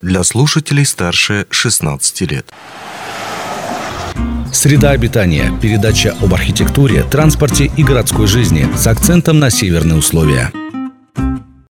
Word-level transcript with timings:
для 0.00 0.24
слушателей 0.24 0.86
старше 0.86 1.46
16 1.50 2.20
лет. 2.22 2.46
Среда 4.52 4.90
обитания. 4.90 5.52
Передача 5.60 6.16
об 6.20 6.32
архитектуре, 6.32 7.02
транспорте 7.02 7.70
и 7.76 7.84
городской 7.84 8.26
жизни 8.26 8.66
с 8.76 8.86
акцентом 8.86 9.38
на 9.38 9.50
северные 9.50 9.98
условия. 9.98 10.52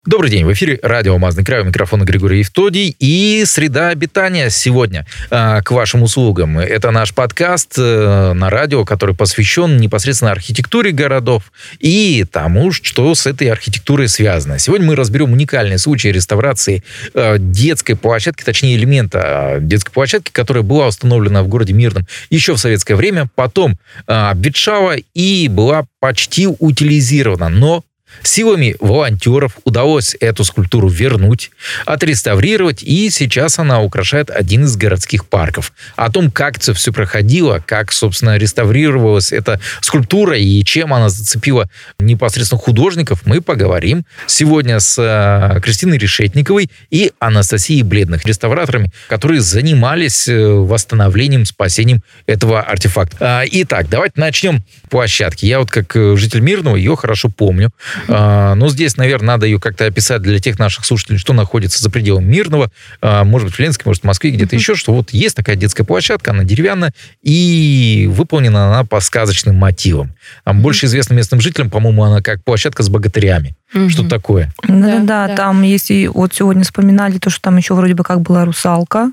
Добрый 0.05 0.31
день, 0.31 0.45
в 0.45 0.53
эфире 0.53 0.79
радио 0.81 1.11
«Алмазный 1.11 1.43
край», 1.43 1.59
у 1.59 1.65
микрофона 1.65 2.05
Григорий 2.05 2.39
Евтодий 2.39 2.95
и 2.99 3.43
«Среда 3.45 3.89
обитания» 3.89 4.49
сегодня 4.49 5.05
э, 5.29 5.61
к 5.61 5.71
вашим 5.71 6.03
услугам. 6.03 6.57
Это 6.57 6.91
наш 6.91 7.13
подкаст 7.13 7.73
э, 7.77 8.31
на 8.31 8.49
радио, 8.49 8.85
который 8.85 9.13
посвящен 9.13 9.75
непосредственно 9.75 10.31
архитектуре 10.31 10.93
городов 10.93 11.51
и 11.79 12.25
тому, 12.31 12.71
что 12.71 13.13
с 13.13 13.27
этой 13.27 13.49
архитектурой 13.49 14.07
связано. 14.07 14.57
Сегодня 14.57 14.87
мы 14.87 14.95
разберем 14.95 15.33
уникальный 15.33 15.77
случай 15.77 16.13
реставрации 16.13 16.81
э, 17.13 17.35
детской 17.37 17.95
площадки, 17.95 18.45
точнее 18.45 18.77
элемента 18.77 19.57
детской 19.59 19.91
площадки, 19.91 20.31
которая 20.31 20.63
была 20.63 20.87
установлена 20.87 21.43
в 21.43 21.49
городе 21.49 21.73
Мирном 21.73 22.07
еще 22.29 22.53
в 22.53 22.57
советское 22.57 22.95
время, 22.95 23.27
потом 23.35 23.73
э, 24.07 24.13
обветшала 24.13 24.95
и 25.13 25.49
была 25.49 25.83
почти 25.99 26.47
утилизирована, 26.47 27.49
но 27.49 27.83
Силами 28.23 28.75
волонтеров 28.79 29.57
удалось 29.63 30.15
эту 30.19 30.43
скульптуру 30.43 30.89
вернуть, 30.89 31.51
отреставрировать, 31.85 32.83
и 32.83 33.09
сейчас 33.09 33.59
она 33.59 33.81
украшает 33.81 34.29
один 34.29 34.65
из 34.65 34.75
городских 34.75 35.25
парков. 35.25 35.73
О 35.95 36.11
том, 36.11 36.31
как 36.31 36.57
это 36.57 36.73
все 36.73 36.91
проходило, 36.91 37.63
как, 37.65 37.91
собственно, 37.91 38.37
реставрировалась 38.37 39.31
эта 39.31 39.59
скульптура 39.81 40.37
и 40.37 40.63
чем 40.63 40.93
она 40.93 41.09
зацепила 41.09 41.69
непосредственно 41.99 42.59
художников, 42.59 43.21
мы 43.25 43.41
поговорим 43.41 44.05
сегодня 44.27 44.79
с 44.79 44.97
э, 44.99 45.59
Кристиной 45.61 45.97
Решетниковой 45.97 46.69
и 46.89 47.11
Анастасией 47.19 47.83
Бледных, 47.83 48.25
реставраторами, 48.25 48.91
которые 49.07 49.41
занимались 49.41 50.27
э, 50.27 50.45
восстановлением, 50.45 51.45
спасением 51.45 52.03
этого 52.25 52.61
артефакта. 52.61 53.17
А, 53.19 53.43
итак, 53.49 53.87
давайте 53.89 54.19
начнем 54.19 54.63
площадки. 54.89 55.45
Я 55.45 55.59
вот 55.59 55.71
как 55.71 55.95
э, 55.95 56.15
житель 56.17 56.41
Мирного 56.41 56.75
ее 56.75 56.95
хорошо 56.95 57.29
помню. 57.29 57.71
А, 58.07 58.55
но 58.55 58.69
здесь, 58.69 58.97
наверное, 58.97 59.27
надо 59.27 59.45
ее 59.45 59.59
как-то 59.59 59.85
описать 59.85 60.21
для 60.21 60.39
тех 60.39 60.59
наших 60.59 60.85
слушателей, 60.85 61.17
что 61.17 61.33
находится 61.33 61.81
за 61.81 61.89
пределами 61.89 62.25
Мирного, 62.25 62.71
а, 63.01 63.23
может 63.23 63.47
быть, 63.47 63.55
в 63.55 63.59
Ленске, 63.59 63.83
может, 63.85 64.03
в 64.03 64.05
Москве, 64.05 64.31
где-то 64.31 64.55
еще, 64.55 64.75
что 64.75 64.93
вот 64.93 65.11
есть 65.11 65.35
такая 65.35 65.55
детская 65.55 65.83
площадка, 65.83 66.31
она 66.31 66.43
деревянная, 66.43 66.93
и 67.21 68.09
выполнена 68.11 68.67
она 68.67 68.83
по 68.83 68.99
сказочным 68.99 69.55
мотивам. 69.55 70.13
Больше 70.45 70.85
известна 70.85 71.13
местным 71.13 71.41
жителям, 71.41 71.69
по-моему, 71.69 72.03
она 72.03 72.21
как 72.21 72.43
площадка 72.43 72.83
с 72.83 72.89
богатырями. 72.89 73.55
Угу. 73.73 73.89
Что 73.89 74.07
такое? 74.07 74.53
Да, 74.67 74.99
да, 74.99 75.27
да, 75.27 75.35
там 75.35 75.61
есть, 75.63 75.91
и 75.91 76.07
вот 76.07 76.33
сегодня 76.33 76.63
вспоминали 76.63 77.17
то, 77.17 77.29
что 77.29 77.41
там 77.41 77.57
еще 77.57 77.73
вроде 77.73 77.93
бы 77.93 78.03
как 78.03 78.21
была 78.21 78.45
русалка, 78.45 79.11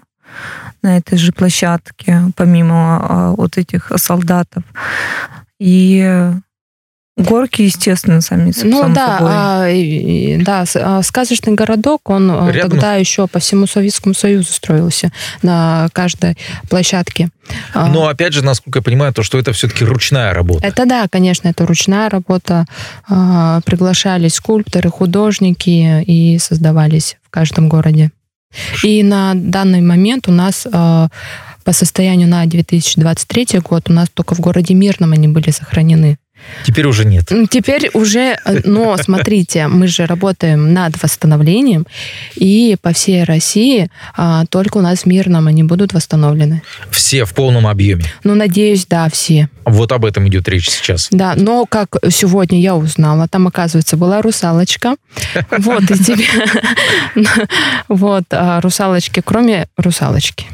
на 0.83 0.99
этой 0.99 1.19
же 1.19 1.33
площадке, 1.33 2.23
помимо 2.37 3.01
а, 3.01 3.31
вот 3.33 3.59
этих 3.59 3.91
солдатов. 3.97 4.63
И 5.59 6.31
Горки, 7.17 7.63
естественно, 7.63 8.21
сами 8.21 8.53
Ну 8.63 8.93
да, 8.93 9.19
а, 9.23 9.71
и, 9.71 10.37
да, 10.37 10.65
а, 10.75 11.03
сказочный 11.03 11.55
городок, 11.55 12.11
он 12.11 12.31
а, 12.31 12.51
Рядом. 12.51 12.73
тогда 12.73 12.97
еще 12.97 13.27
по 13.27 13.39
всему 13.39 13.67
Советскому 13.67 14.15
Союзу 14.15 14.53
строился 14.53 15.11
на 15.41 15.89
каждой 15.95 16.37
площадке. 16.69 17.31
А, 17.73 17.87
Но 17.87 18.09
опять 18.09 18.35
же, 18.35 18.45
насколько 18.45 18.81
я 18.81 18.83
понимаю, 18.83 19.15
то, 19.15 19.23
что 19.23 19.39
это 19.39 19.55
все-таки 19.55 19.83
ручная 19.87 20.35
работа. 20.35 20.67
Это 20.67 20.85
да, 20.85 21.07
конечно, 21.11 21.49
это 21.49 21.65
ручная 21.65 22.11
работа. 22.11 22.67
Приглашались 23.07 24.35
скульпторы, 24.35 24.91
художники 24.91 26.03
и 26.03 26.39
создавались 26.39 27.17
в 27.23 27.31
каждом 27.31 27.71
городе. 27.71 28.11
И 28.85 29.03
на 29.03 29.33
данный 29.35 29.81
момент 29.81 30.29
у 30.29 30.33
нас 30.33 30.67
по 30.67 31.73
состоянию 31.73 32.29
на 32.29 32.45
2023 32.45 33.61
год 33.61 33.89
у 33.89 33.93
нас 33.95 34.09
только 34.13 34.35
в 34.35 34.41
городе 34.41 34.75
Мирном 34.75 35.13
они 35.13 35.29
были 35.29 35.51
сохранены. 35.51 36.19
Теперь 36.65 36.87
уже 36.87 37.05
нет. 37.05 37.31
Теперь 37.51 37.91
уже, 37.95 38.39
э, 38.45 38.61
но 38.65 38.97
смотрите, 39.03 39.69
мы 39.69 39.87
же 39.89 40.07
работаем 40.07 40.73
над 40.73 41.01
восстановлением, 41.03 41.87
и 42.35 42.77
по 42.81 42.93
всей 42.93 43.25
России 43.25 43.91
а, 44.17 44.45
только 44.47 44.79
у 44.79 44.81
нас 44.81 45.01
в 45.01 45.07
Мирном 45.07 45.47
они 45.47 45.63
будут 45.63 45.93
восстановлены. 45.93 46.63
Все 46.91 47.25
в 47.25 47.35
полном 47.35 47.67
объеме? 47.67 48.05
Ну, 48.25 48.35
надеюсь, 48.35 48.87
да, 48.87 49.09
все. 49.11 49.49
Вот 49.65 49.93
об 49.93 50.05
этом 50.05 50.29
идет 50.29 50.49
речь 50.49 50.71
сейчас. 50.71 51.09
Да, 51.11 51.35
но 51.37 51.67
как 51.67 51.97
сегодня 52.11 52.61
я 52.61 52.77
узнала, 52.77 53.29
там, 53.29 53.47
оказывается, 53.47 53.97
была 53.97 54.23
русалочка. 54.23 54.97
Вот, 55.59 55.83
и 55.91 55.99
тебе... 55.99 56.27
Вот, 57.89 58.25
а, 58.31 58.61
русалочки, 58.61 59.23
кроме 59.25 59.69
русалочки. 59.77 60.47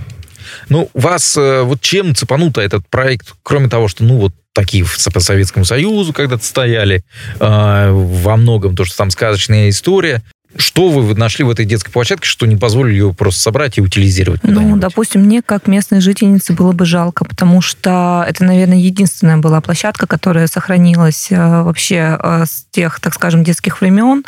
Ну, 0.68 0.90
вас 0.94 1.36
э, 1.36 1.62
вот 1.62 1.80
чем 1.80 2.14
цепануто 2.14 2.60
этот 2.60 2.86
проект, 2.88 3.34
кроме 3.42 3.68
того, 3.68 3.88
что, 3.88 4.04
ну, 4.04 4.18
вот 4.18 4.32
такие 4.52 4.84
по 5.12 5.20
Советскому 5.20 5.64
Союзу 5.64 6.12
когда-то 6.12 6.44
стояли, 6.44 7.04
э, 7.40 7.90
во 7.90 8.36
многом 8.36 8.76
то, 8.76 8.84
что 8.84 8.96
там 8.96 9.10
сказочная 9.10 9.68
история. 9.68 10.22
Что 10.54 10.90
вы 10.90 11.14
нашли 11.14 11.44
в 11.44 11.50
этой 11.50 11.64
детской 11.64 11.90
площадке, 11.90 12.26
что 12.26 12.44
не 12.44 12.56
позволили 12.56 12.92
ее 12.92 13.14
просто 13.14 13.40
собрать 13.40 13.78
и 13.78 13.80
утилизировать? 13.80 14.42
Ну, 14.42 14.76
допустим, 14.76 15.22
мне 15.22 15.40
как 15.40 15.66
местной 15.66 16.02
жительнице 16.02 16.52
было 16.52 16.72
бы 16.72 16.84
жалко, 16.84 17.24
потому 17.24 17.62
что 17.62 18.22
это, 18.28 18.44
наверное, 18.44 18.76
единственная 18.76 19.38
была 19.38 19.62
площадка, 19.62 20.06
которая 20.06 20.46
сохранилась 20.48 21.28
э, 21.30 21.62
вообще 21.62 22.18
э, 22.22 22.44
с 22.46 22.66
тех, 22.70 23.00
так 23.00 23.14
скажем, 23.14 23.44
детских 23.44 23.80
времен 23.80 24.24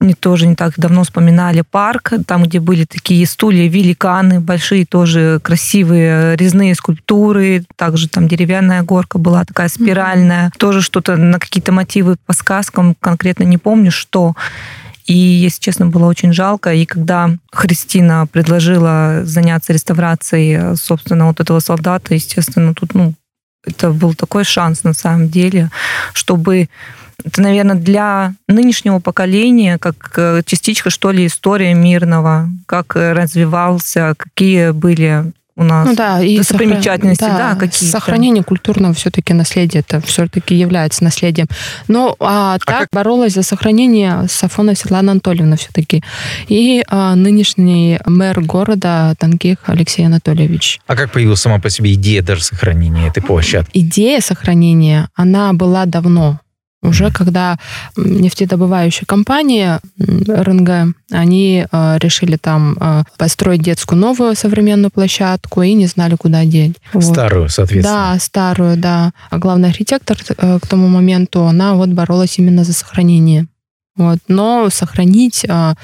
не 0.00 0.14
тоже 0.14 0.46
не 0.46 0.56
так 0.56 0.74
давно 0.78 1.04
вспоминали 1.04 1.62
парк, 1.62 2.12
там, 2.26 2.44
где 2.44 2.58
были 2.58 2.84
такие 2.84 3.26
стулья, 3.26 3.68
великаны, 3.68 4.40
большие 4.40 4.86
тоже 4.86 5.40
красивые 5.42 6.36
резные 6.36 6.74
скульптуры, 6.74 7.64
также 7.76 8.08
там 8.08 8.26
деревянная 8.26 8.82
горка 8.82 9.18
была 9.18 9.44
такая 9.44 9.68
спиральная, 9.68 10.48
mm-hmm. 10.48 10.58
тоже 10.58 10.80
что-то 10.80 11.16
на 11.16 11.38
какие-то 11.38 11.72
мотивы 11.72 12.16
по 12.26 12.32
сказкам, 12.32 12.96
конкретно 12.98 13.44
не 13.44 13.58
помню, 13.58 13.90
что. 13.90 14.34
И, 15.06 15.14
если 15.14 15.60
честно, 15.60 15.86
было 15.86 16.06
очень 16.06 16.32
жалко. 16.32 16.72
И 16.72 16.86
когда 16.86 17.30
Христина 17.50 18.28
предложила 18.30 19.22
заняться 19.24 19.72
реставрацией, 19.72 20.76
собственно, 20.76 21.26
вот 21.26 21.40
этого 21.40 21.58
солдата, 21.58 22.14
естественно, 22.14 22.74
тут, 22.74 22.94
ну, 22.94 23.14
это 23.66 23.90
был 23.90 24.14
такой 24.14 24.44
шанс 24.44 24.84
на 24.84 24.94
самом 24.94 25.28
деле, 25.28 25.70
чтобы 26.12 26.68
это, 27.24 27.42
наверное, 27.42 27.76
для 27.76 28.34
нынешнего 28.48 28.98
поколения 28.98 29.78
как 29.78 30.12
э, 30.16 30.42
частичка, 30.44 30.90
что 30.90 31.10
ли, 31.10 31.26
истории 31.26 31.72
мирного, 31.72 32.48
как 32.66 32.96
э, 32.96 33.12
развивался, 33.12 34.14
какие 34.16 34.70
были 34.70 35.32
у 35.60 35.64
нас 35.64 35.86
ну, 35.86 35.94
да, 35.94 36.22
и 36.22 36.38
достопримечательности, 36.38 37.20
да, 37.20 37.52
да 37.52 37.56
какие 37.56 37.88
Сохранение 37.88 38.42
культурного 38.42 38.94
все-таки 38.94 39.34
наследия, 39.34 39.80
это 39.80 40.00
все-таки 40.00 40.54
является 40.54 41.04
наследием. 41.04 41.48
Но 41.86 42.16
а, 42.18 42.54
а 42.54 42.58
так 42.58 42.78
как... 42.78 42.88
боролась 42.92 43.34
за 43.34 43.42
сохранение 43.42 44.26
Сафона 44.28 44.74
Светлана 44.74 45.12
Анатольевна 45.12 45.56
все-таки. 45.56 46.02
И 46.48 46.82
а, 46.88 47.14
нынешний 47.14 47.98
мэр 48.06 48.40
города 48.40 49.14
Танких 49.18 49.58
Алексей 49.66 50.06
Анатольевич. 50.06 50.80
А 50.86 50.96
как 50.96 51.12
появилась 51.12 51.40
сама 51.40 51.58
по 51.58 51.68
себе 51.68 51.92
идея 51.92 52.22
даже 52.22 52.42
сохранения 52.42 53.08
этой 53.08 53.22
площадки? 53.22 53.70
Идея 53.74 54.20
сохранения, 54.20 55.08
она 55.14 55.52
была 55.52 55.84
давно 55.84 56.40
уже 56.82 57.10
когда 57.10 57.58
нефтедобывающие 57.96 59.06
компании 59.06 59.78
РНГ, 59.98 60.94
они 61.10 61.66
э, 61.70 61.98
решили 61.98 62.36
там 62.36 62.76
э, 62.80 63.02
построить 63.18 63.62
детскую 63.62 63.98
новую 63.98 64.34
современную 64.34 64.90
площадку 64.90 65.62
и 65.62 65.74
не 65.74 65.86
знали, 65.86 66.16
куда 66.16 66.44
деть. 66.44 66.76
Старую, 66.98 67.42
вот. 67.42 67.50
соответственно. 67.50 68.12
Да, 68.14 68.18
старую, 68.18 68.76
да. 68.76 69.12
А 69.30 69.38
главный 69.38 69.68
архитектор 69.68 70.16
э, 70.36 70.58
к 70.60 70.66
тому 70.66 70.88
моменту, 70.88 71.44
она 71.44 71.74
вот 71.74 71.90
боролась 71.90 72.38
именно 72.38 72.64
за 72.64 72.72
сохранение 72.72 73.46
вот. 74.00 74.18
Но 74.28 74.70
сохранить 74.70 75.44
а, 75.46 75.74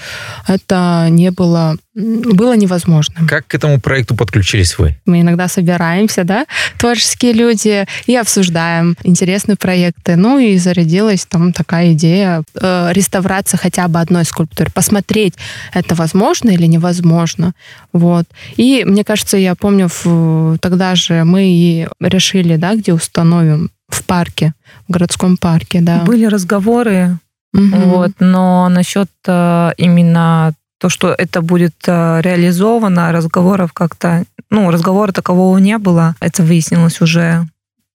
это 0.49 1.09
не 1.11 1.31
было, 1.31 1.77
было 1.95 2.57
невозможно. 2.57 3.15
Как 3.29 3.47
к 3.47 3.55
этому 3.55 3.79
проекту 3.79 4.17
подключились 4.17 4.79
вы? 4.79 4.97
Мы 5.05 5.21
иногда 5.21 5.49
собираемся, 5.49 6.25
да, 6.25 6.47
творческие 6.79 7.35
люди, 7.35 7.87
и 8.07 8.17
обсуждаем 8.17 8.97
интересные 9.03 9.57
проекты. 9.57 10.17
Ну 10.17 10.39
и 10.39 10.57
зарядилась 10.57 11.27
там 11.27 11.53
такая 11.53 11.93
идея 11.93 12.43
э, 12.55 12.89
реставрация 12.93 13.59
хотя 13.59 13.87
бы 13.87 14.01
одной 14.01 14.25
скульптуры, 14.25 14.71
посмотреть, 14.71 15.35
это 15.75 15.95
возможно 15.95 16.49
или 16.49 16.65
невозможно. 16.65 17.53
Вот. 17.93 18.25
И 18.57 18.83
мне 18.87 19.05
кажется, 19.05 19.37
я 19.37 19.55
помню, 19.55 19.91
в, 19.93 20.57
тогда 20.63 20.95
же 20.95 21.25
мы 21.25 21.45
и 21.45 21.87
решили, 22.01 22.57
да, 22.57 22.77
где 22.77 22.95
установим 22.95 23.71
в 23.91 24.05
парке, 24.05 24.55
в 24.89 24.93
городском 24.93 25.37
парке, 25.37 25.83
да. 25.83 25.99
Были 25.99 26.25
разговоры 26.25 27.19
Угу. 27.57 27.77
Вот, 27.89 28.13
но 28.21 28.69
насчет 28.69 29.09
э, 29.27 29.71
именно 29.79 30.53
то, 30.79 30.91
что 30.91 31.15
это 31.17 31.41
будет 31.41 31.75
э, 31.87 32.21
реализовано, 32.23 33.13
разговоров 33.13 33.73
как-то, 33.73 34.25
ну, 34.51 34.71
разговора 34.71 35.13
такового 35.13 35.57
не 35.59 35.79
было. 35.79 36.15
Это 36.21 36.43
выяснилось 36.43 37.01
уже, 37.01 37.47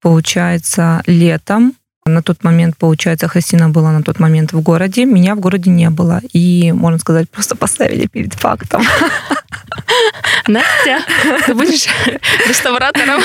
получается, 0.01 1.03
летом. 1.05 1.73
На 2.05 2.23
тот 2.23 2.43
момент, 2.43 2.75
получается, 2.77 3.27
Христина 3.27 3.69
была 3.69 3.91
на 3.91 4.01
тот 4.01 4.19
момент 4.19 4.53
в 4.53 4.61
городе, 4.61 5.05
меня 5.05 5.35
в 5.35 5.39
городе 5.39 5.69
не 5.69 5.91
было. 5.91 6.21
И, 6.33 6.71
можно 6.71 6.97
сказать, 6.97 7.29
просто 7.29 7.55
поставили 7.63 8.07
перед 8.07 8.33
фактом. 8.33 8.81
Настя, 10.47 10.99
ты 11.45 11.53
будешь 11.53 11.87
реставратором? 12.47 13.21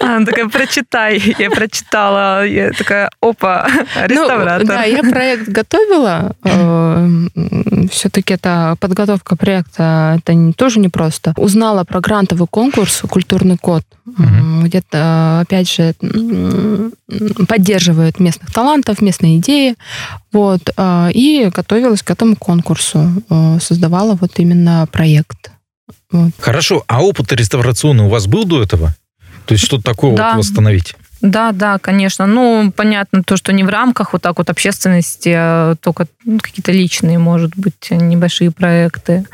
Она 0.00 0.24
такая, 0.26 0.48
прочитай. 0.48 1.34
Я 1.38 1.50
прочитала. 1.50 2.46
Я 2.46 2.72
такая, 2.72 3.10
опа, 3.20 3.68
реставратор. 4.04 4.60
Ну, 4.60 4.66
да, 4.66 4.84
я 4.84 5.02
проект 5.02 5.48
готовила. 5.48 6.34
Все-таки 7.90 8.34
это 8.34 8.76
подготовка 8.80 9.36
проекта, 9.36 10.16
это 10.18 10.34
не, 10.34 10.52
тоже 10.52 10.80
непросто. 10.80 11.34
Узнала 11.36 11.84
про 11.84 12.00
грантовый 12.00 12.48
конкурс 12.48 13.02
«Культурный 13.08 13.56
код». 13.56 13.82
Угу. 14.06 14.64
Где-то, 14.64 15.40
опять 15.40 15.70
же, 15.70 15.94
поддерживают 17.48 18.20
местных 18.20 18.52
талантов, 18.52 19.00
местные 19.00 19.38
идеи. 19.38 19.74
Вот. 20.32 20.70
И 21.12 21.50
готовилась 21.54 22.02
к 22.02 22.10
этому 22.10 22.36
конкурсу. 22.36 23.22
Создавала 23.60 24.14
вот 24.20 24.32
именно 24.38 24.86
проект. 24.90 25.50
Вот. 26.10 26.32
Хорошо, 26.38 26.84
а 26.86 27.02
опыт 27.02 27.32
реставрационный 27.32 28.04
у 28.04 28.08
вас 28.08 28.26
был 28.26 28.44
до 28.44 28.62
этого? 28.62 28.94
То 29.46 29.52
есть 29.52 29.64
что-то 29.64 29.84
такое 29.84 30.16
да. 30.16 30.30
вот 30.34 30.38
восстановить? 30.38 30.96
Да, 31.22 31.52
да, 31.52 31.78
конечно. 31.78 32.26
Ну, 32.26 32.72
понятно, 32.74 33.22
то, 33.22 33.36
что 33.36 33.52
не 33.52 33.64
в 33.64 33.68
рамках 33.68 34.12
вот 34.12 34.22
так 34.22 34.38
вот 34.38 34.50
общественности, 34.50 35.32
а 35.34 35.74
только 35.76 36.06
ну, 36.24 36.38
какие-то 36.38 36.72
личные, 36.72 37.18
может 37.18 37.56
быть, 37.56 37.90
небольшие 37.90 38.50
проекты. 38.50 39.24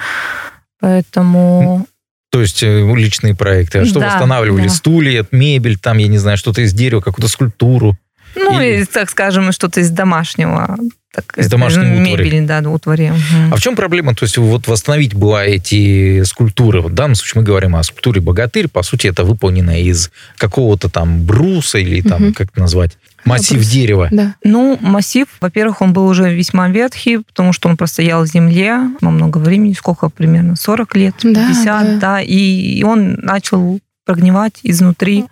Поэтому... 0.80 1.86
То 2.30 2.40
есть 2.40 2.62
э, 2.62 2.94
личные 2.94 3.34
проекты. 3.34 3.80
А 3.80 3.84
что 3.84 4.00
да, 4.00 4.06
восстанавливали? 4.06 4.64
Да. 4.64 4.70
Стулья, 4.70 5.26
мебель, 5.32 5.78
там, 5.78 5.98
я 5.98 6.08
не 6.08 6.18
знаю, 6.18 6.38
что-то 6.38 6.62
из 6.62 6.72
дерева, 6.72 7.00
какую-то 7.00 7.28
скульптуру? 7.28 7.96
Ну, 8.34 8.60
Или... 8.60 8.82
и, 8.82 8.84
так 8.84 9.10
скажем, 9.10 9.52
что-то 9.52 9.80
из 9.80 9.90
домашнего 9.90 10.76
так, 11.12 11.36
из 11.36 11.48
домашней 11.48 11.84
мебели, 11.84 12.40
утвари. 12.40 12.62
да, 12.62 12.70
утвари. 12.70 13.10
Угу. 13.10 13.52
А 13.52 13.56
в 13.56 13.60
чем 13.60 13.76
проблема? 13.76 14.14
То 14.14 14.24
есть 14.24 14.38
вот 14.38 14.66
восстановить 14.66 15.14
была 15.14 15.44
эти 15.44 16.22
скульптуры. 16.22 16.80
Вот 16.80 16.92
в 16.92 16.94
данном 16.94 17.16
случае 17.16 17.42
мы 17.42 17.46
говорим 17.46 17.76
о 17.76 17.82
скульптуре 17.82 18.22
«Богатырь». 18.22 18.68
По 18.68 18.82
сути, 18.82 19.08
это 19.08 19.22
выполнено 19.22 19.78
из 19.78 20.10
какого-то 20.38 20.88
там 20.88 21.22
бруса 21.24 21.78
или 21.78 22.00
там, 22.00 22.28
угу. 22.28 22.32
как 22.32 22.48
это 22.48 22.60
назвать, 22.60 22.96
массив 23.26 23.58
Брус. 23.58 23.68
дерева. 23.68 24.08
Да. 24.10 24.34
Ну, 24.42 24.78
массив, 24.80 25.26
во-первых, 25.40 25.82
он 25.82 25.92
был 25.92 26.06
уже 26.06 26.34
весьма 26.34 26.68
ветхий, 26.68 27.18
потому 27.18 27.52
что 27.52 27.68
он 27.68 27.76
простоял 27.76 28.24
в 28.24 28.26
земле 28.26 28.78
много 29.02 29.36
времени, 29.36 29.74
сколько 29.74 30.08
примерно, 30.08 30.56
40 30.56 30.96
лет, 30.96 31.14
50, 31.22 31.64
да, 31.64 31.82
да. 31.82 31.98
да 31.98 32.22
и 32.22 32.82
он 32.84 33.18
начал 33.20 33.80
прогнивать 34.04 34.60
изнутри. 34.62 35.26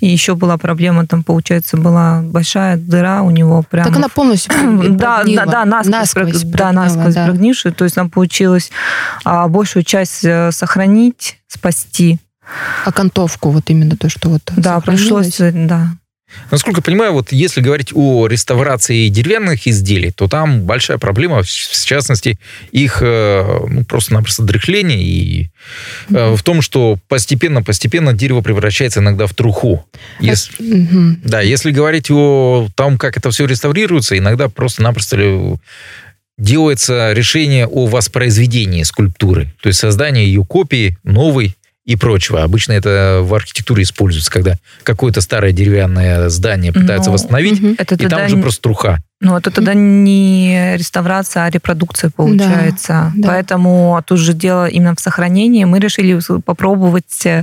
И 0.00 0.08
еще 0.08 0.34
была 0.34 0.58
проблема, 0.58 1.06
там, 1.06 1.22
получается, 1.22 1.76
была 1.76 2.20
большая 2.22 2.76
дыра 2.76 3.22
у 3.22 3.30
него 3.30 3.62
прямо. 3.62 3.88
Так 3.88 3.96
она 3.96 4.08
полностью 4.08 4.52
Да, 4.90 5.24
да, 5.24 5.46
да, 5.46 5.64
насквозь, 5.64 6.14
насквозь, 6.14 6.42
да, 6.44 6.72
насквозь 6.72 7.14
да. 7.14 7.26
прогнившую. 7.26 7.74
То 7.74 7.84
есть 7.84 7.96
нам 7.96 8.10
получилось 8.10 8.70
а, 9.24 9.48
большую 9.48 9.84
часть 9.84 10.24
э, 10.24 10.50
сохранить, 10.52 11.38
спасти. 11.46 12.18
Окантовку, 12.86 13.50
вот 13.50 13.68
именно 13.68 13.96
то, 13.96 14.08
что 14.08 14.30
вот 14.30 14.42
Да, 14.56 14.80
пришлось, 14.80 15.38
э, 15.40 15.52
да. 15.52 15.88
Насколько 16.50 16.78
я 16.78 16.82
понимаю, 16.82 17.12
вот 17.12 17.32
если 17.32 17.60
говорить 17.60 17.90
о 17.94 18.26
реставрации 18.26 19.08
деревянных 19.08 19.66
изделий, 19.66 20.10
то 20.10 20.28
там 20.28 20.62
большая 20.62 20.98
проблема, 20.98 21.42
в 21.42 21.46
частности, 21.46 22.38
их 22.70 22.98
э, 23.00 23.60
ну, 23.68 23.84
просто-напросто 23.84 24.42
дряхление 24.42 25.02
и 25.02 25.50
mm-hmm. 26.10 26.36
в 26.36 26.42
том, 26.42 26.62
что 26.62 26.98
постепенно-постепенно 27.08 28.12
дерево 28.12 28.40
превращается 28.40 29.00
иногда 29.00 29.26
в 29.26 29.34
труху. 29.34 29.84
Если, 30.20 30.54
mm-hmm. 30.58 31.20
Да, 31.24 31.40
если 31.40 31.70
говорить 31.70 32.10
о 32.10 32.68
том, 32.74 32.98
как 32.98 33.16
это 33.16 33.30
все 33.30 33.46
реставрируется, 33.46 34.16
иногда 34.16 34.48
просто-напросто 34.48 35.58
делается 36.38 37.12
решение 37.12 37.66
о 37.66 37.86
воспроизведении 37.86 38.84
скульптуры, 38.84 39.52
то 39.60 39.68
есть 39.68 39.80
создание 39.80 40.24
ее 40.24 40.44
копии 40.44 40.96
новой, 41.02 41.56
и 41.88 41.96
прочего. 41.96 42.42
Обычно 42.42 42.72
это 42.72 43.20
в 43.22 43.32
архитектуре 43.32 43.82
используется, 43.82 44.30
когда 44.30 44.56
какое-то 44.82 45.22
старое 45.22 45.52
деревянное 45.52 46.28
здание 46.28 46.70
пытаются 46.70 47.08
ну, 47.08 47.14
восстановить, 47.14 47.62
угу. 47.62 47.76
это 47.78 47.94
и 47.94 48.06
там 48.06 48.26
уже 48.26 48.36
просто 48.36 48.60
труха. 48.60 48.98
Ну, 49.22 49.34
это 49.38 49.50
тогда 49.50 49.72
не 49.72 50.76
реставрация, 50.76 51.44
а 51.44 51.50
репродукция 51.50 52.10
получается. 52.10 53.10
Да, 53.16 53.22
да. 53.22 53.28
Поэтому 53.28 54.02
тут 54.06 54.18
же 54.18 54.34
дело 54.34 54.68
именно 54.68 54.94
в 54.94 55.00
сохранении. 55.00 55.64
Мы 55.64 55.78
решили 55.80 56.20
попробовать 56.40 57.24
э, 57.24 57.42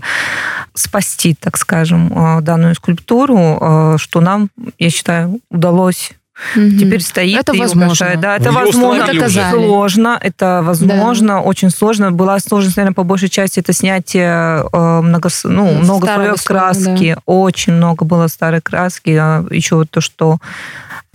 спасти, 0.76 1.34
так 1.34 1.58
скажем, 1.58 2.14
э, 2.38 2.42
данную 2.42 2.76
скульптуру, 2.76 3.58
э, 3.60 3.96
что 3.98 4.22
нам, 4.22 4.52
я 4.78 4.92
считаю, 4.92 5.40
удалось 5.50 6.12
Угу. 6.56 6.78
Теперь 6.80 7.02
стоит 7.02 7.40
это 7.40 7.54
и 7.54 7.60
возможно. 7.60 8.14
Да, 8.18 8.36
это 8.36 8.52
Вы 8.52 8.66
возможно. 8.66 9.04
Это 9.04 9.30
сложно. 9.52 10.20
Это 10.22 10.62
возможно, 10.64 11.28
да. 11.28 11.42
очень 11.42 11.70
сложно. 11.70 12.12
Была 12.12 12.40
сложность, 12.40 12.76
наверное, 12.76 12.96
по 12.96 13.04
большей 13.04 13.30
части 13.30 13.60
это 13.60 13.72
снятие 13.72 14.66
э, 14.72 15.02
много, 15.02 15.30
ну, 15.46 15.72
много 15.76 16.08
слоев 16.08 16.44
краски. 16.44 17.14
Да. 17.16 17.22
Очень 17.26 17.74
много 17.74 18.04
было 18.04 18.28
старой 18.28 18.62
краски. 18.62 19.12
А 19.12 19.46
еще 19.50 19.76
вот 19.76 19.90
то, 19.90 20.02
что 20.02 20.38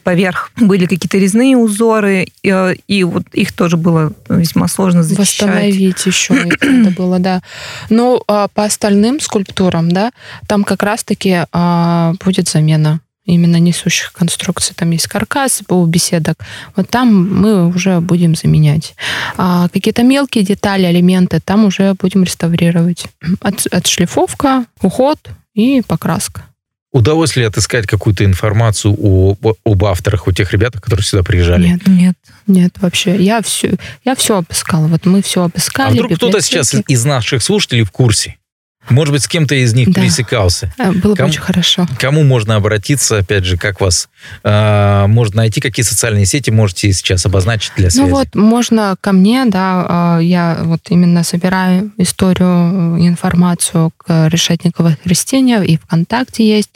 поверх 0.02 0.50
были 0.56 0.86
какие-то 0.86 1.18
резные 1.18 1.56
узоры, 1.56 2.28
и, 2.42 2.50
э, 2.50 2.74
и 2.88 3.04
вот 3.04 3.24
их 3.32 3.52
тоже 3.52 3.76
было 3.76 4.12
весьма 4.30 4.68
сложно 4.68 5.02
защищать. 5.02 5.48
Восстановить 5.48 6.06
еще 6.06 6.34
это 6.34 6.90
было, 6.96 7.18
да. 7.18 7.42
Но 7.90 8.22
а, 8.26 8.48
по 8.48 8.64
остальным 8.64 9.20
скульптурам, 9.20 9.90
да, 9.90 10.12
там 10.46 10.64
как 10.64 10.82
раз-таки 10.82 11.44
а, 11.52 12.14
будет 12.24 12.48
замена 12.48 13.00
именно 13.34 13.56
несущих 13.56 14.12
конструкций. 14.12 14.74
Там 14.76 14.90
есть 14.90 15.06
каркас 15.06 15.62
у 15.68 15.84
беседок. 15.86 16.36
Вот 16.76 16.88
там 16.88 17.40
мы 17.40 17.68
уже 17.68 18.00
будем 18.00 18.34
заменять. 18.34 18.94
А 19.36 19.68
какие-то 19.68 20.02
мелкие 20.02 20.44
детали, 20.44 20.90
элементы 20.90 21.40
там 21.40 21.64
уже 21.64 21.94
будем 21.94 22.24
реставрировать. 22.24 23.06
От, 23.40 23.66
отшлифовка, 23.70 24.64
уход 24.82 25.18
и 25.54 25.82
покраска. 25.86 26.44
Удалось 26.92 27.36
ли 27.36 27.44
отыскать 27.44 27.86
какую-то 27.86 28.24
информацию 28.24 28.96
о, 28.98 29.36
об 29.64 29.84
авторах, 29.84 30.26
у 30.26 30.32
тех 30.32 30.52
ребят, 30.52 30.72
которые 30.74 31.04
сюда 31.04 31.22
приезжали? 31.22 31.68
Нет, 31.68 31.86
нет, 31.86 32.16
нет, 32.48 32.74
вообще. 32.80 33.16
Я 33.22 33.42
все, 33.42 33.74
я 34.04 34.16
все 34.16 34.38
обыскала. 34.38 34.88
Вот 34.88 35.06
мы 35.06 35.22
все 35.22 35.44
обыскали. 35.44 35.90
А 35.90 35.92
вдруг 35.92 36.16
кто-то 36.16 36.40
сейчас 36.40 36.74
из 36.88 37.04
наших 37.04 37.44
слушателей 37.44 37.84
в 37.84 37.92
курсе? 37.92 38.39
Может 38.90 39.12
быть, 39.12 39.22
с 39.22 39.28
кем-то 39.28 39.54
из 39.54 39.72
них 39.72 39.92
да. 39.92 40.00
пересекался. 40.00 40.72
А, 40.78 40.92
было 40.92 41.14
бы 41.14 41.24
очень 41.24 41.40
хорошо. 41.40 41.86
Кому 41.98 42.24
можно 42.24 42.56
обратиться, 42.56 43.18
опять 43.18 43.44
же, 43.44 43.56
как 43.56 43.80
вас 43.80 44.08
э, 44.42 45.06
можно 45.06 45.36
найти, 45.38 45.60
какие 45.60 45.84
социальные 45.84 46.26
сети 46.26 46.50
можете 46.50 46.92
сейчас 46.92 47.24
обозначить 47.24 47.72
для 47.76 47.86
ну 47.86 47.90
связи? 47.90 48.08
Ну 48.08 48.16
вот, 48.16 48.34
можно 48.34 48.96
ко 49.00 49.12
мне, 49.12 49.44
да, 49.46 50.18
э, 50.18 50.24
я 50.24 50.58
вот 50.62 50.80
именно 50.88 51.22
собираю 51.22 51.92
историю, 51.96 52.98
э, 52.98 53.06
информацию 53.06 53.92
к 53.96 54.28
Решетниковой 54.28 54.96
Христине, 55.02 55.64
и 55.64 55.76
ВКонтакте 55.78 56.46
есть, 56.46 56.70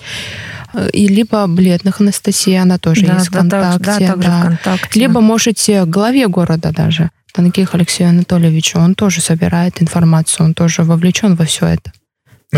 э, 0.72 0.88
и 0.92 1.08
либо 1.08 1.46
Бледных 1.46 2.00
Анастасия, 2.00 2.62
она 2.62 2.78
тоже 2.78 3.06
да, 3.06 3.14
есть 3.14 3.30
да, 3.30 3.38
ВКонтакте. 3.38 3.84
Да, 3.84 3.98
также 3.98 4.28
да. 4.28 4.40
ВКонтакте. 4.40 5.00
Либо 5.00 5.20
можете 5.20 5.84
к 5.84 5.88
главе 5.88 6.28
города 6.28 6.72
даже, 6.72 7.10
Танких 7.34 7.74
Алексею 7.74 8.10
Анатольевичу, 8.10 8.78
он 8.78 8.94
тоже 8.94 9.20
собирает 9.20 9.82
информацию, 9.82 10.46
он 10.46 10.54
тоже 10.54 10.84
вовлечен 10.84 11.34
во 11.34 11.44
все 11.44 11.66
это. 11.66 11.92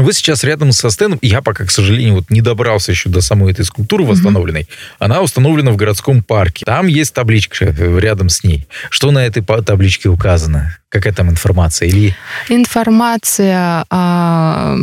Вы 0.02 0.12
сейчас 0.12 0.44
рядом 0.44 0.72
со 0.72 0.90
стендом. 0.90 1.18
Я 1.22 1.42
пока, 1.42 1.64
к 1.64 1.70
сожалению, 1.70 2.16
вот 2.16 2.30
не 2.30 2.42
добрался 2.42 2.92
еще 2.92 3.08
до 3.08 3.20
самой 3.20 3.52
этой 3.52 3.64
скульптуры 3.64 4.04
восстановленной. 4.04 4.62
Mm-hmm. 4.62 4.96
Она 4.98 5.22
установлена 5.22 5.72
в 5.72 5.76
городском 5.76 6.22
парке. 6.22 6.64
Там 6.64 6.86
есть 6.86 7.14
табличка 7.14 7.66
рядом 7.66 8.28
с 8.28 8.44
ней. 8.44 8.66
Что 8.90 9.10
на 9.10 9.24
этой 9.24 9.42
табличке 9.42 10.08
указано? 10.08 10.76
Какая 10.88 11.12
там 11.12 11.30
информация? 11.30 11.88
Или... 11.88 12.14
Информация 12.48 13.84
а, 13.90 14.76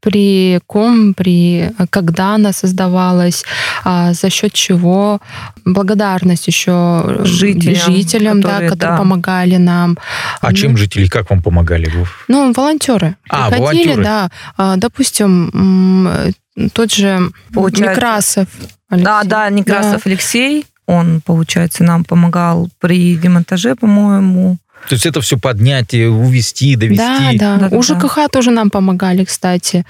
при 0.00 0.60
ком, 0.66 1.14
при 1.14 1.72
когда 1.90 2.34
она 2.34 2.52
создавалась, 2.52 3.44
а, 3.84 4.12
за 4.12 4.30
счет 4.30 4.52
чего, 4.52 5.20
благодарность 5.64 6.46
еще 6.46 7.20
жителям, 7.24 7.92
жителям 7.92 8.42
которые, 8.42 8.68
да, 8.68 8.74
которые 8.74 8.96
да. 8.96 8.98
помогали 8.98 9.56
нам. 9.56 9.98
А 10.40 10.50
ну, 10.50 10.56
чем 10.56 10.76
жители, 10.76 11.06
как 11.06 11.30
вам 11.30 11.42
помогали? 11.42 11.90
Ну, 12.28 12.52
волонтеры. 12.52 13.16
А, 13.28 13.50
приходили, 13.50 13.88
волонтеры. 13.88 14.04
да. 14.04 14.30
А, 14.56 14.76
допустим, 14.76 16.34
тот 16.72 16.92
же 16.92 17.30
Получается. 17.52 17.92
Некрасов. 17.92 18.48
Алексей. 18.88 19.04
Да, 19.04 19.22
да, 19.24 19.50
Некрасов 19.50 20.02
да. 20.04 20.10
Алексей 20.10 20.66
он, 20.86 21.20
получается, 21.20 21.84
нам 21.84 22.04
помогал 22.04 22.68
при 22.80 23.16
демонтаже, 23.16 23.76
по-моему. 23.76 24.58
То 24.88 24.94
есть 24.94 25.06
это 25.06 25.20
все 25.20 25.38
поднять, 25.38 25.94
увести, 25.94 26.76
довести? 26.76 27.38
Да, 27.38 27.56
да. 27.56 27.68
да 27.68 27.76
У 27.76 27.82
ЖКХ 27.82 28.16
да. 28.16 28.28
тоже 28.28 28.50
нам 28.50 28.70
помогали, 28.70 29.24
кстати. 29.24 29.84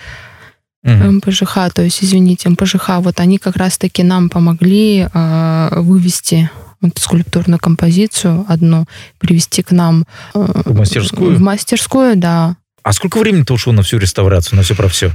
Угу. 0.83 0.93
МПЖХ, 0.93 1.73
то 1.75 1.83
есть, 1.83 2.03
извините, 2.03 2.49
МПЖХ, 2.49 3.01
вот 3.01 3.21
они 3.21 3.37
как 3.37 3.57
раз-таки 3.57 4.03
нам 4.03 4.31
помогли 4.31 5.09
э, 5.13 5.69
вывести 5.73 6.51
вот 6.81 6.99
скульптурную 6.99 7.59
композицию 7.59 8.47
одну, 8.49 8.87
привести 9.19 9.63
к 9.63 9.73
нам... 9.73 10.07
Э, 10.35 10.63
в 10.65 10.75
мастерскую? 10.75 11.37
В 11.37 11.41
мастерскую, 11.41 12.17
да. 12.17 12.57
А 12.83 12.93
сколько 12.95 13.19
времени-то 13.19 13.53
ушло 13.53 13.75
на 13.75 13.83
всю 13.83 13.99
реставрацию, 13.99 14.57
на 14.57 14.63
все 14.63 14.75
про 14.75 14.89
все? 14.89 15.13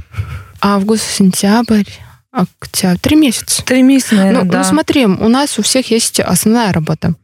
Август, 0.60 1.02
сентябрь, 1.02 1.82
Октябрь. 2.36 2.98
Три 3.00 3.16
месяца. 3.16 3.64
Три 3.64 3.82
месяца, 3.82 4.14
наверное, 4.14 4.44
ну, 4.44 4.50
да. 4.50 4.58
ну, 4.58 4.64
смотри, 4.64 5.06
у 5.06 5.28
нас 5.28 5.58
у 5.58 5.62
всех 5.62 5.90
есть 5.90 6.20
основная 6.20 6.70
работа. 6.70 7.14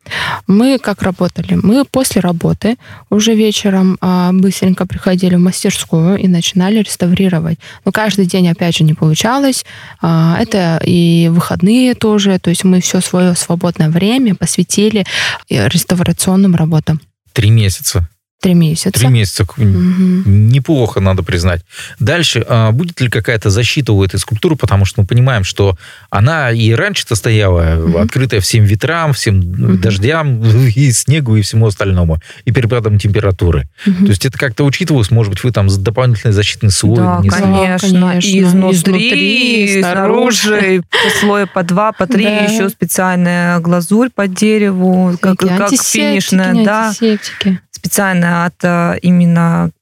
Мы 0.47 0.79
как 0.79 1.03
работали? 1.03 1.59
Мы 1.63 1.85
после 1.85 2.23
работы 2.23 2.77
уже 3.11 3.35
вечером 3.35 3.99
а, 4.01 4.33
быстренько 4.33 4.87
приходили 4.87 5.35
в 5.35 5.41
мастерскую 5.41 6.17
и 6.17 6.29
начинали 6.29 6.79
реставрировать. 6.79 7.59
Но 7.85 7.93
каждый 7.93 8.25
день, 8.25 8.49
опять 8.49 8.79
же, 8.79 8.85
не 8.85 8.95
получалось. 8.95 9.67
А, 10.01 10.39
это 10.41 10.81
и 10.83 11.29
выходные 11.31 11.95
тоже. 11.95 12.39
То 12.39 12.49
есть 12.49 12.65
мы 12.65 12.81
все 12.81 13.03
свое 13.03 13.35
свободное 13.35 13.91
время 13.91 14.35
посвятили 14.35 15.05
э, 15.51 15.69
реставрационным 15.69 16.55
работам. 16.55 17.03
Три 17.35 17.51
месяца. 17.51 18.09
Три 18.43 18.55
месяца. 18.55 18.91
Три 18.91 19.07
месяца. 19.07 19.47
Мгм. 19.57 20.49
Неплохо, 20.49 20.99
надо 21.01 21.23
признать. 21.23 21.63
Дальше, 22.01 22.45
а, 22.49 22.73
будет 22.73 23.01
ли 23.01 23.09
какая-то 23.09 23.51
защита 23.51 23.93
у 23.93 24.03
этой 24.03 24.19
скульптуры, 24.19 24.57
потому 24.57 24.85
что 24.85 25.01
мы 25.01 25.07
понимаем, 25.07 25.45
что 25.45 25.79
она 26.11 26.51
и 26.51 26.73
раньше-то 26.73 27.15
стояла 27.15 27.77
Мгм. 27.77 27.99
открытая 27.99 28.41
всем 28.41 28.65
ветрам, 28.65 29.13
всем 29.13 29.37
Мгм. 29.39 29.81
дождям, 29.81 30.43
и 30.75 30.91
снегу, 30.91 31.37
и 31.37 31.43
всему 31.43 31.67
остальному, 31.69 32.19
и 32.45 32.51
перепадам 32.51 32.99
температуры. 32.99 33.69
Мгм. 33.87 34.07
То 34.07 34.11
есть 34.11 34.27
это 34.27 34.37
как-то 34.37 34.65
учитывалось, 34.65 35.13
может 35.13 35.33
быть, 35.33 35.45
вы 35.45 35.53
там 35.53 35.69
дополнительный 35.69 36.33
защитный 36.33 36.73
слой 36.73 36.97
Да, 36.97 37.19
нанесли? 37.21 37.41
конечно. 37.43 38.09
конечно. 38.09 38.29
И 38.29 38.41
изнутри, 38.43 38.73
Изнутри, 38.77 39.65
и 39.79 39.81
снаружи, 39.81 40.77
и 40.77 40.81
по 40.81 41.21
слоя 41.21 41.47
по 41.47 41.63
два, 41.63 41.93
по 41.93 42.09
три, 42.09 42.25
Да. 42.25 42.31
еще 42.45 42.69
специальная 42.71 43.61
глазурь 43.61 44.09
под 44.13 44.35
дереву, 44.35 45.17
как, 45.21 45.39
как 45.39 45.71
финишная, 45.71 46.53
не 46.53 46.65
да, 46.65 46.89
антисептики. 46.89 47.61
Специально 47.83 48.47
от 48.47 48.63
э, 48.63 48.99
именно 49.03 49.73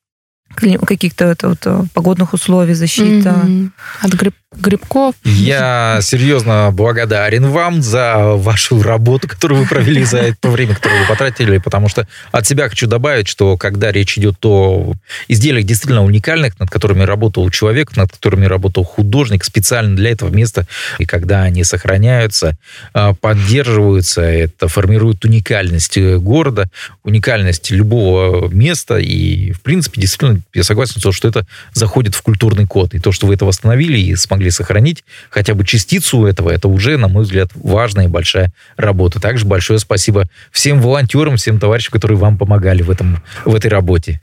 каких-то 0.54 1.36
вот, 1.42 1.58
э, 1.64 1.82
погодных 1.94 2.34
условий 2.34 2.74
защита. 2.74 3.32
Мгм. 3.32 3.72
От 4.02 4.14
гриб- 4.14 4.34
грибков. 4.56 5.14
Я 5.24 6.00
серьезно 6.02 6.70
благодарен 6.72 7.46
вам 7.46 7.82
за 7.82 8.16
вашу 8.34 8.82
работу, 8.82 9.28
которую 9.28 9.62
вы 9.62 9.68
провели 9.68 10.04
за 10.04 10.18
это 10.18 10.50
время, 10.50 10.74
которое 10.74 11.02
вы 11.02 11.06
потратили, 11.06 11.58
потому 11.58 11.88
что 11.88 12.06
от 12.32 12.46
себя 12.46 12.68
хочу 12.68 12.88
добавить, 12.88 13.28
что 13.28 13.56
когда 13.56 13.92
речь 13.92 14.18
идет 14.18 14.44
о 14.44 14.94
изделиях 15.28 15.66
действительно 15.66 16.04
уникальных, 16.04 16.58
над 16.58 16.68
которыми 16.68 17.04
работал 17.04 17.48
человек, 17.50 17.96
над 17.96 18.10
которыми 18.10 18.46
работал 18.46 18.84
художник 18.84 19.44
специально 19.44 19.94
для 19.94 20.10
этого 20.10 20.30
места, 20.34 20.66
и 20.98 21.04
когда 21.04 21.42
они 21.42 21.62
сохраняются, 21.62 22.56
а, 22.92 23.14
поддерживаются, 23.14 24.22
это 24.22 24.66
формирует 24.66 25.24
уникальность 25.24 25.96
э, 25.96 26.18
города, 26.18 26.68
уникальность 27.04 27.70
любого 27.70 28.48
места, 28.48 28.98
и, 28.98 29.52
в 29.52 29.60
принципе, 29.60 30.00
действительно, 30.00 30.39
я 30.54 30.64
согласен, 30.64 31.00
что 31.12 31.28
это 31.28 31.46
заходит 31.72 32.14
в 32.14 32.22
культурный 32.22 32.66
код, 32.66 32.94
и 32.94 32.98
то, 32.98 33.12
что 33.12 33.26
вы 33.26 33.34
это 33.34 33.44
восстановили 33.44 33.98
и 33.98 34.16
смогли 34.16 34.50
сохранить 34.50 35.04
хотя 35.30 35.54
бы 35.54 35.64
частицу 35.64 36.26
этого, 36.26 36.50
это 36.50 36.68
уже, 36.68 36.96
на 36.96 37.08
мой 37.08 37.24
взгляд, 37.24 37.50
важная 37.54 38.06
и 38.06 38.08
большая 38.08 38.52
работа. 38.76 39.20
Также 39.20 39.46
большое 39.46 39.78
спасибо 39.78 40.28
всем 40.50 40.80
волонтерам, 40.80 41.36
всем 41.36 41.58
товарищам, 41.58 41.92
которые 41.92 42.18
вам 42.18 42.38
помогали 42.38 42.82
в, 42.82 42.90
этом, 42.90 43.22
в 43.44 43.54
этой 43.54 43.70
работе. 43.70 44.20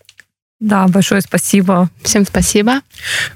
Да, 0.59 0.87
большое 0.87 1.21
спасибо. 1.21 1.89
Всем 2.01 2.25
спасибо. 2.25 2.81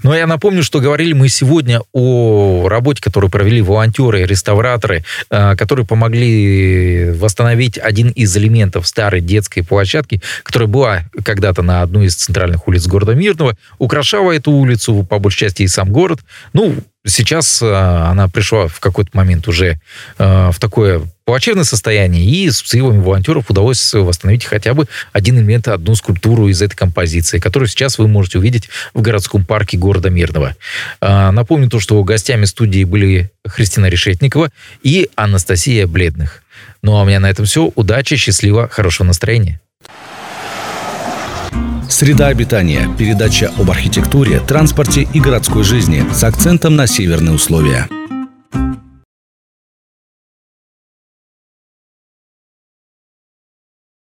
Ну, 0.01 0.11
а 0.11 0.17
я 0.17 0.25
напомню, 0.25 0.63
что 0.63 0.79
говорили 0.79 1.13
мы 1.13 1.29
сегодня 1.29 1.81
о 1.91 2.67
работе, 2.67 2.99
которую 2.99 3.29
провели 3.29 3.61
волонтеры, 3.61 4.25
реставраторы, 4.25 5.05
э, 5.29 5.55
которые 5.55 5.85
помогли 5.85 7.11
восстановить 7.11 7.77
один 7.77 8.09
из 8.09 8.35
элементов 8.35 8.87
старой 8.87 9.21
детской 9.21 9.61
площадки, 9.61 10.19
которая 10.41 10.67
была 10.67 11.03
когда-то 11.23 11.61
на 11.61 11.83
одной 11.83 12.07
из 12.07 12.15
центральных 12.15 12.67
улиц 12.67 12.87
города 12.87 13.13
Мирного, 13.13 13.55
украшала 13.77 14.31
эту 14.31 14.51
улицу, 14.51 15.05
по 15.07 15.19
большей 15.19 15.41
части, 15.41 15.61
и 15.61 15.67
сам 15.67 15.91
город. 15.91 16.21
Ну, 16.53 16.75
сейчас 17.05 17.61
э, 17.61 17.71
она 17.71 18.29
пришла 18.29 18.67
в 18.67 18.79
какой-то 18.79 19.11
момент 19.13 19.47
уже 19.47 19.79
э, 20.17 20.49
в 20.51 20.59
такое 20.59 21.03
плачевное 21.31 21.63
состояние, 21.63 22.25
и 22.25 22.51
с 22.51 22.57
силами 22.59 22.99
волонтеров 22.99 23.49
удалось 23.49 23.93
восстановить 23.93 24.43
хотя 24.43 24.73
бы 24.73 24.85
один 25.13 25.37
элемент, 25.37 25.69
одну 25.69 25.95
скульптуру 25.95 26.49
из 26.49 26.61
этой 26.61 26.75
композиции, 26.75 27.39
которую 27.39 27.69
сейчас 27.69 27.97
вы 27.97 28.09
можете 28.09 28.37
увидеть 28.37 28.67
в 28.93 29.01
городском 29.01 29.45
парке 29.45 29.77
города 29.77 30.09
Мирного. 30.09 30.57
Напомню 30.99 31.69
то, 31.69 31.79
что 31.79 32.03
гостями 32.03 32.43
студии 32.43 32.83
были 32.83 33.31
Христина 33.47 33.85
Решетникова 33.85 34.49
и 34.83 35.09
Анастасия 35.15 35.87
Бледных. 35.87 36.43
Ну 36.81 36.97
а 36.97 37.03
у 37.03 37.05
меня 37.05 37.21
на 37.21 37.29
этом 37.29 37.45
все. 37.45 37.71
Удачи, 37.75 38.17
счастливо, 38.17 38.67
хорошего 38.67 39.07
настроения. 39.07 39.61
Среда 41.87 42.27
обитания. 42.27 42.89
Передача 42.99 43.53
об 43.57 43.71
архитектуре, 43.71 44.41
транспорте 44.41 45.07
и 45.13 45.21
городской 45.21 45.63
жизни 45.63 46.03
с 46.13 46.25
акцентом 46.25 46.75
на 46.75 46.87
северные 46.87 47.33
условия. 47.33 47.87